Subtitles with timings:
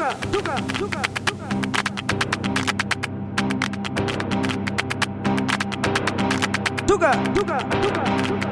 [0.00, 1.48] Tuca, tuca, tuca.
[6.86, 8.50] Tuca, tuca, tuca, tuca.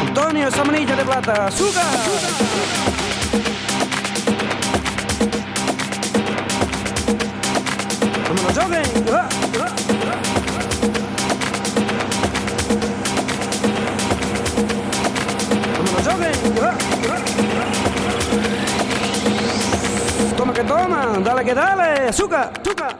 [0.00, 1.84] Antonio Samanilla de Plata, azúcar.
[8.28, 9.39] Vámonos, joven.
[20.60, 22.99] que toma, dale que dale, azúcar, azúcar.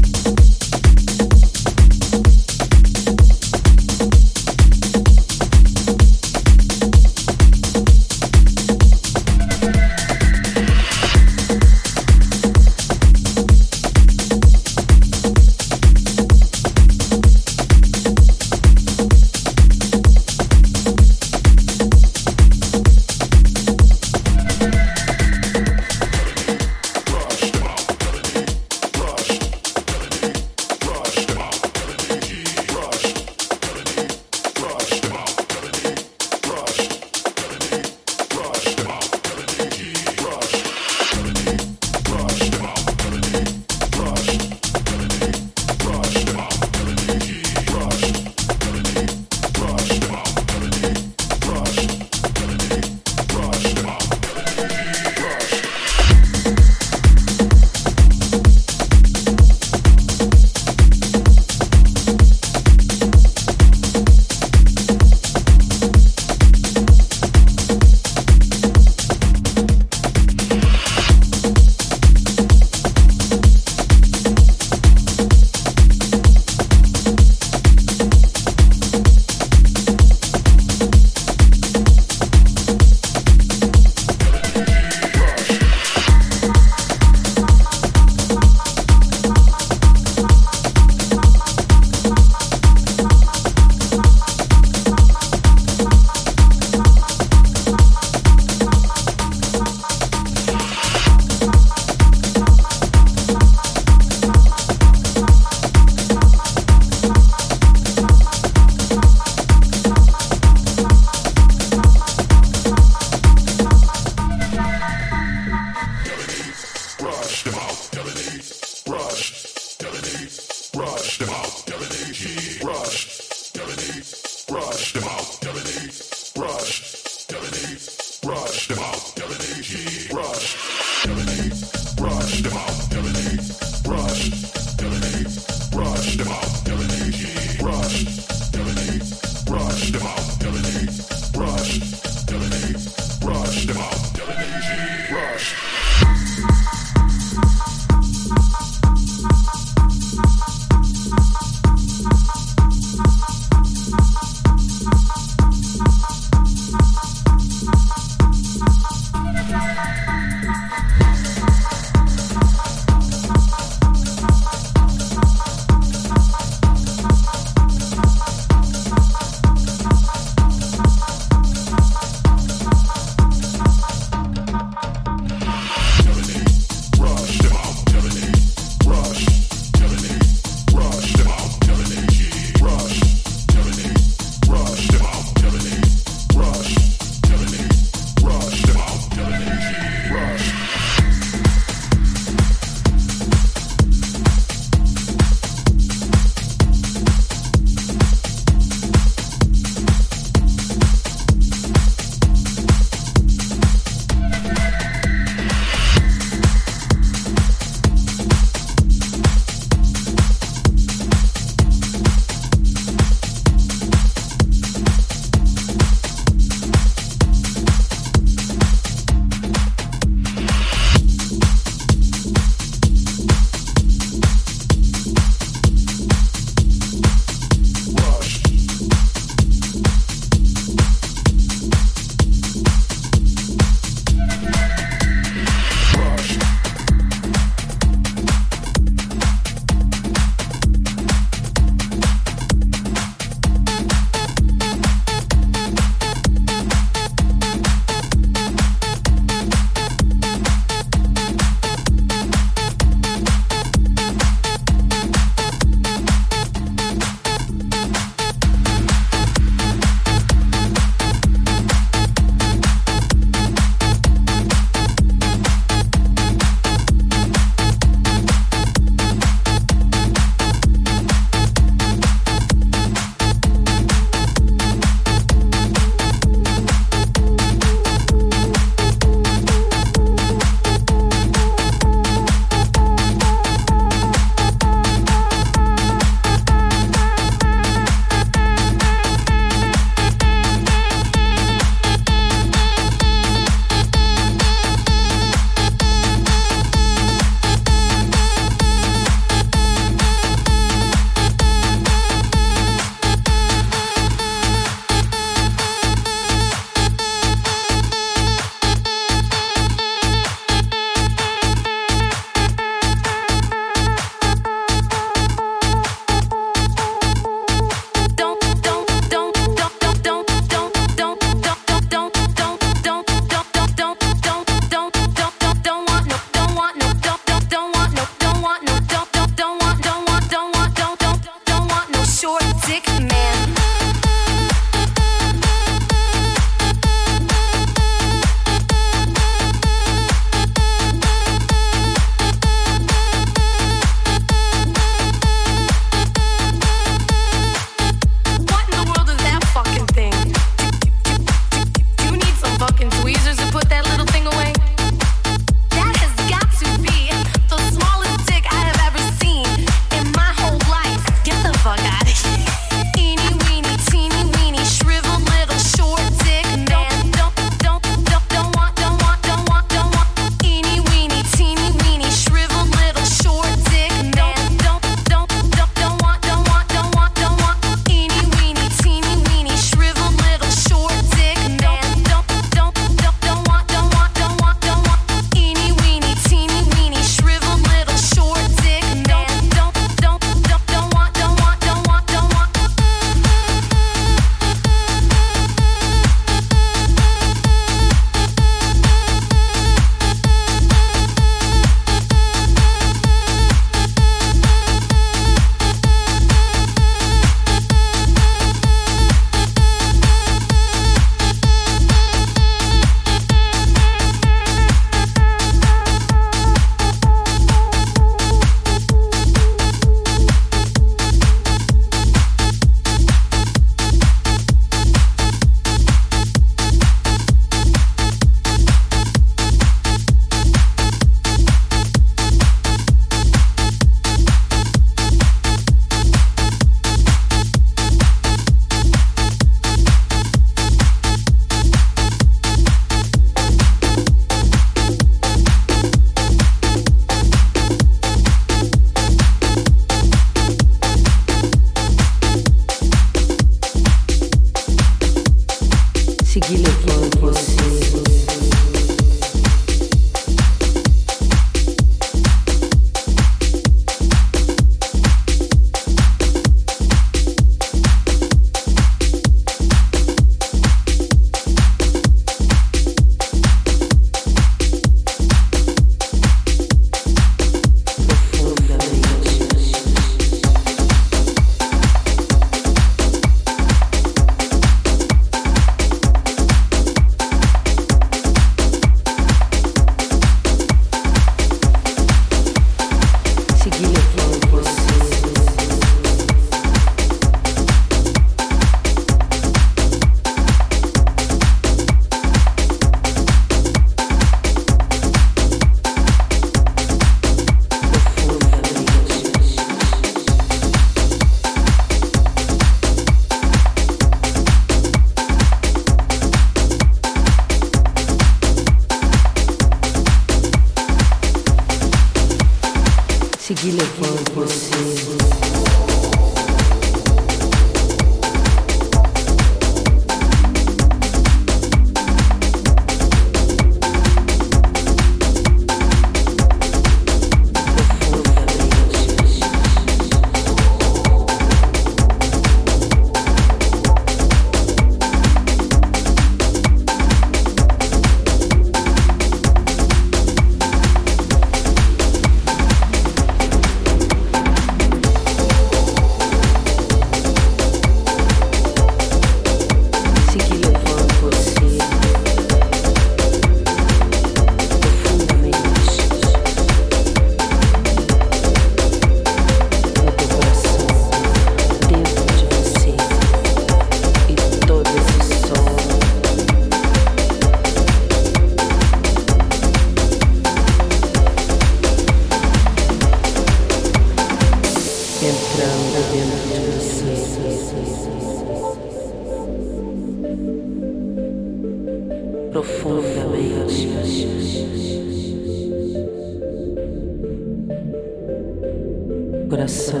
[599.62, 600.00] coração,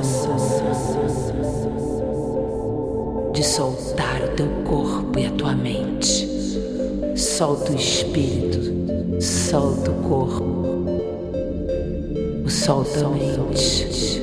[3.32, 6.28] de soltar o teu corpo e a tua mente.
[7.16, 10.44] Solta o espírito, solta o corpo,
[12.48, 14.21] solta a mente.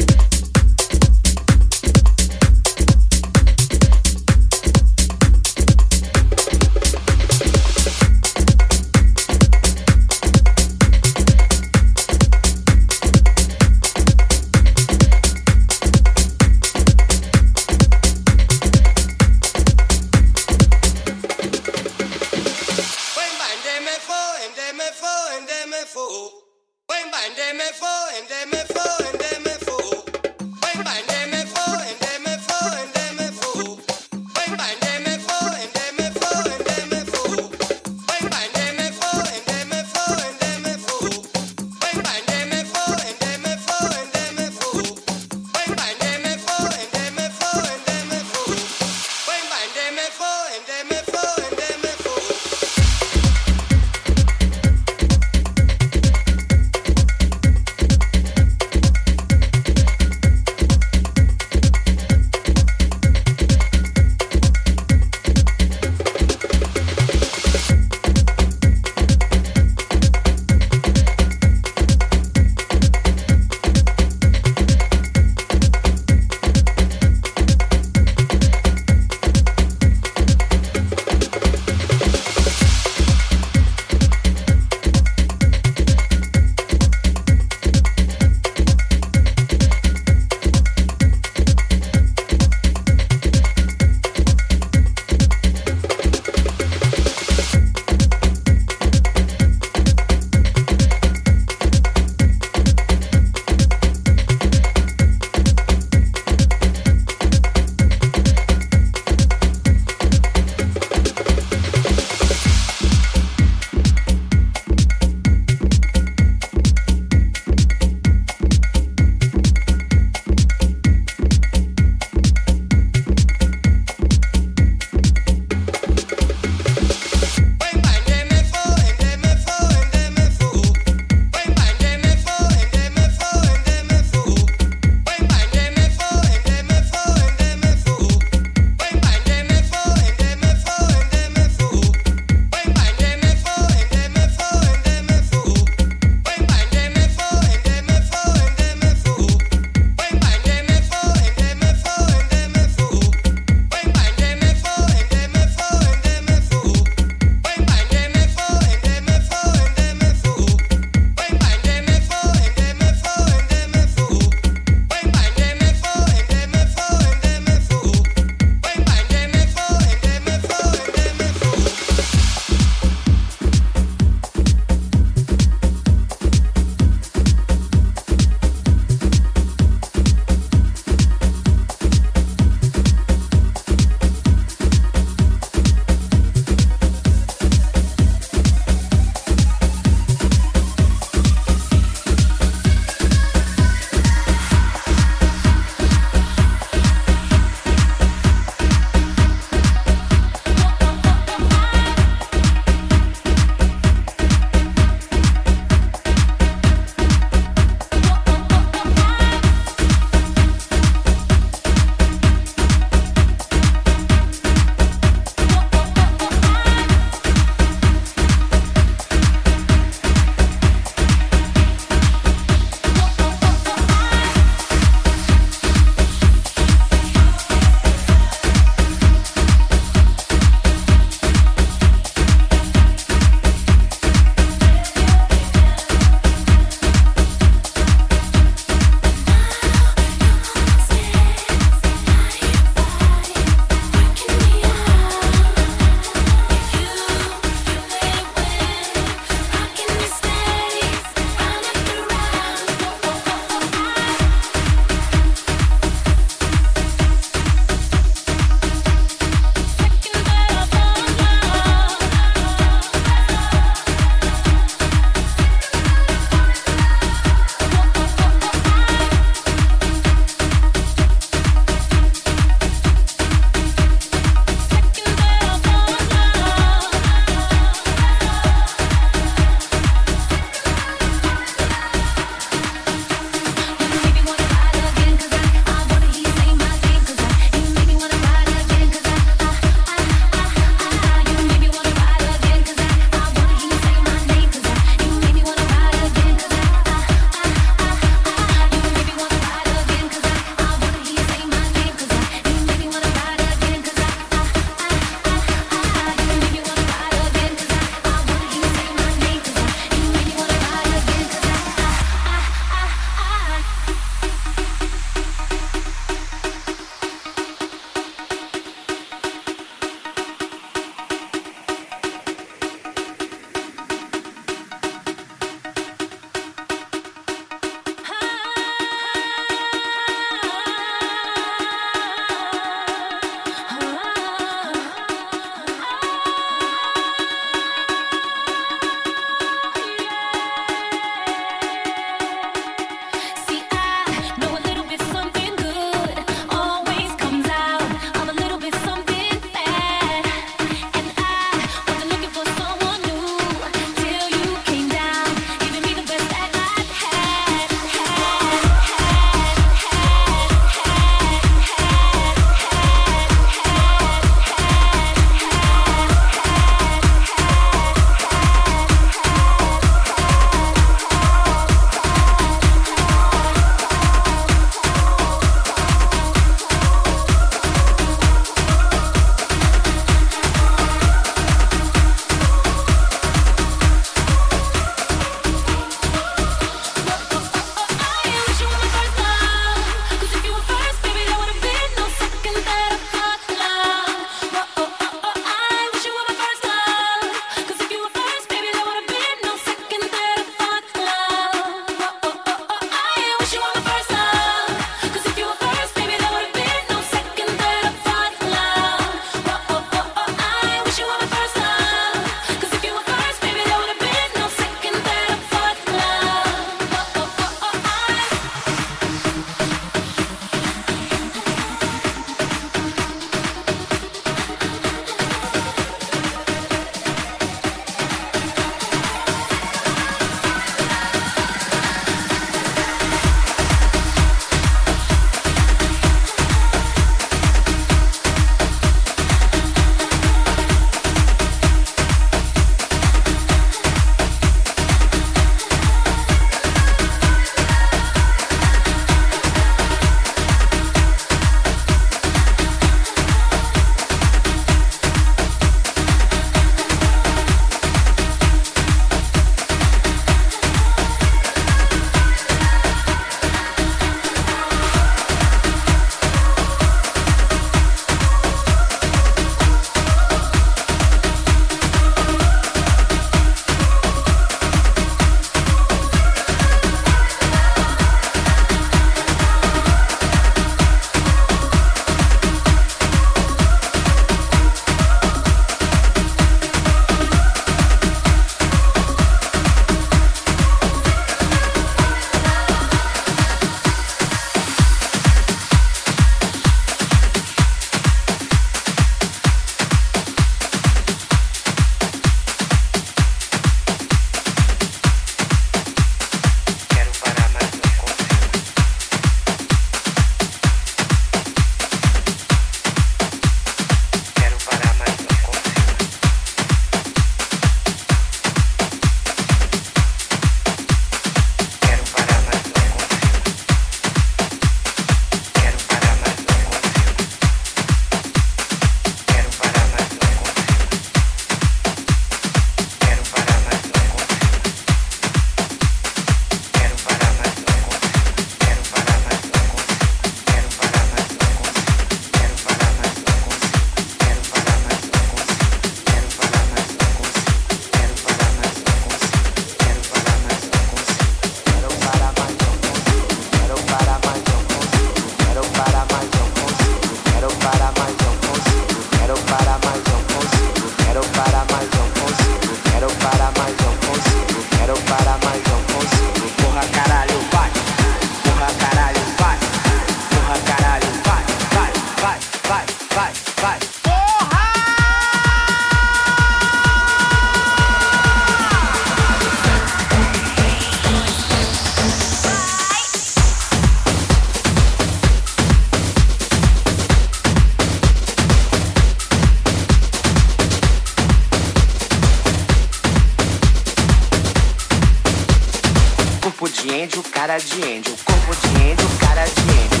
[597.40, 598.14] Cara de índio.
[598.22, 600.00] Corpo de índio, cara de índio.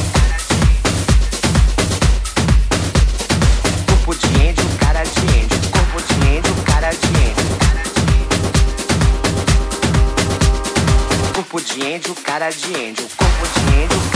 [3.86, 5.58] Corpo de índio, cara de índio.
[5.72, 7.46] Corpo de índio, cara de índio.
[11.32, 13.08] Corpo de índio, cara de índio.
[13.16, 14.09] Corpo de índio,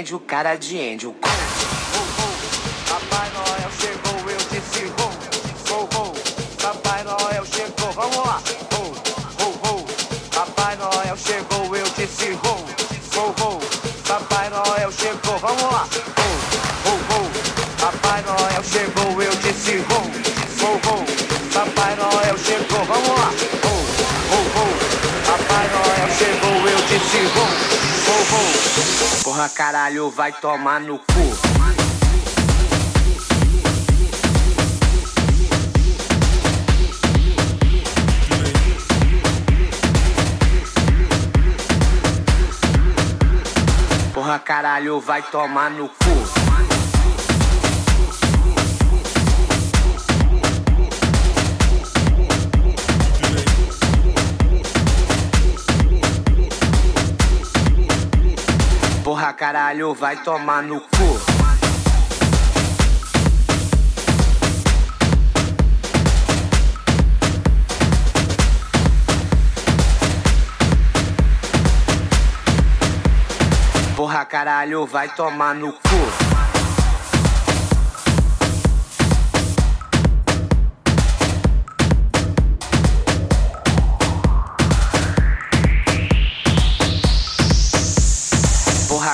[0.00, 1.12] Andy, o cara de Andy, o
[30.10, 31.04] vai tomar no cu.
[44.12, 46.39] Porra, caralho, vai tomar no cu.
[59.32, 60.86] Caralho, vai tomar no cu.
[73.96, 76.29] Porra, caralho, vai tomar no cu.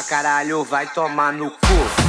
[0.07, 2.06] Caralho, vai tomar no cu.